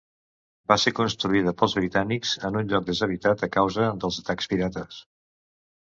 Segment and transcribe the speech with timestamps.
[0.71, 5.03] Va ser construïda pels britànics en un lloc deshabitat a causa dels atacs pirates.